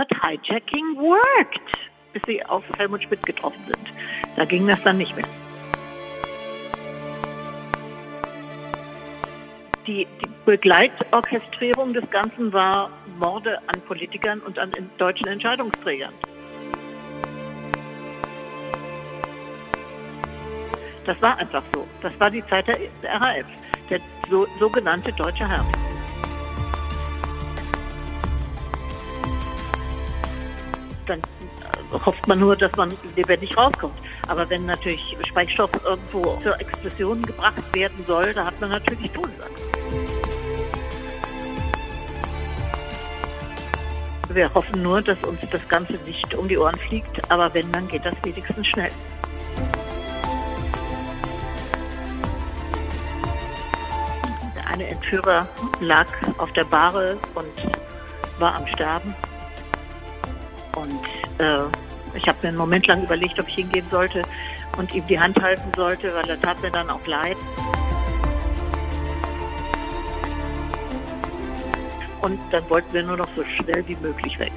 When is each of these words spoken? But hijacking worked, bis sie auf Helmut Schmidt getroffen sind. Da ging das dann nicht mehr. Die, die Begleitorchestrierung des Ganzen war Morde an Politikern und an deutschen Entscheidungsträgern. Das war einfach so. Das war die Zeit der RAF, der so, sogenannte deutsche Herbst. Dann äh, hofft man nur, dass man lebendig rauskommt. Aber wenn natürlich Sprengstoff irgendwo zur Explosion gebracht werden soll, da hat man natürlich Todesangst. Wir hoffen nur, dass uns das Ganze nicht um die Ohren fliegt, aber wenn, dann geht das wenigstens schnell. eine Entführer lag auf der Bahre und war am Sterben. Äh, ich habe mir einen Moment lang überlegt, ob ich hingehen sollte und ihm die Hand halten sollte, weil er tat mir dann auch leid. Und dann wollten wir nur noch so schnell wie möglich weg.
But 0.00 0.08
hijacking 0.22 0.96
worked, 0.96 1.60
bis 2.14 2.22
sie 2.26 2.42
auf 2.46 2.64
Helmut 2.78 3.02
Schmidt 3.02 3.26
getroffen 3.26 3.62
sind. 3.66 3.92
Da 4.34 4.46
ging 4.46 4.66
das 4.66 4.82
dann 4.82 4.96
nicht 4.96 5.14
mehr. 5.14 5.26
Die, 9.86 10.06
die 10.22 10.28
Begleitorchestrierung 10.46 11.92
des 11.92 12.08
Ganzen 12.10 12.50
war 12.50 12.90
Morde 13.18 13.58
an 13.66 13.78
Politikern 13.82 14.40
und 14.40 14.58
an 14.58 14.72
deutschen 14.96 15.26
Entscheidungsträgern. 15.26 16.14
Das 21.04 21.20
war 21.20 21.36
einfach 21.36 21.62
so. 21.74 21.86
Das 22.00 22.18
war 22.18 22.30
die 22.30 22.46
Zeit 22.46 22.68
der 22.68 22.78
RAF, 23.20 23.44
der 23.90 24.00
so, 24.30 24.46
sogenannte 24.58 25.12
deutsche 25.12 25.46
Herbst. 25.46 25.79
Dann 31.10 31.18
äh, 31.18 31.98
hofft 32.06 32.26
man 32.28 32.38
nur, 32.38 32.54
dass 32.54 32.74
man 32.76 32.92
lebendig 33.16 33.56
rauskommt. 33.56 33.96
Aber 34.28 34.48
wenn 34.48 34.66
natürlich 34.66 35.16
Sprengstoff 35.26 35.70
irgendwo 35.84 36.38
zur 36.42 36.60
Explosion 36.60 37.22
gebracht 37.22 37.74
werden 37.74 38.04
soll, 38.06 38.32
da 38.32 38.46
hat 38.46 38.60
man 38.60 38.70
natürlich 38.70 39.10
Todesangst. 39.10 39.62
Wir 44.32 44.54
hoffen 44.54 44.82
nur, 44.82 45.02
dass 45.02 45.18
uns 45.24 45.40
das 45.50 45.68
Ganze 45.68 45.94
nicht 46.06 46.32
um 46.36 46.46
die 46.46 46.56
Ohren 46.56 46.78
fliegt, 46.88 47.28
aber 47.28 47.52
wenn, 47.52 47.72
dann 47.72 47.88
geht 47.88 48.04
das 48.04 48.14
wenigstens 48.22 48.64
schnell. 48.68 48.92
eine 54.80 54.86
Entführer 54.86 55.48
lag 55.80 56.06
auf 56.38 56.52
der 56.52 56.64
Bahre 56.64 57.18
und 57.34 57.46
war 58.38 58.54
am 58.54 58.66
Sterben. 58.68 59.14
Äh, 61.40 61.62
ich 62.14 62.28
habe 62.28 62.38
mir 62.42 62.48
einen 62.48 62.58
Moment 62.58 62.86
lang 62.86 63.02
überlegt, 63.04 63.38
ob 63.38 63.48
ich 63.48 63.54
hingehen 63.54 63.86
sollte 63.90 64.22
und 64.76 64.94
ihm 64.94 65.06
die 65.06 65.18
Hand 65.18 65.40
halten 65.40 65.70
sollte, 65.74 66.14
weil 66.14 66.28
er 66.28 66.40
tat 66.40 66.60
mir 66.60 66.70
dann 66.70 66.90
auch 66.90 67.04
leid. 67.06 67.36
Und 72.20 72.38
dann 72.50 72.68
wollten 72.68 72.92
wir 72.92 73.02
nur 73.02 73.16
noch 73.16 73.28
so 73.34 73.42
schnell 73.56 73.82
wie 73.86 73.96
möglich 73.96 74.38
weg. 74.38 74.52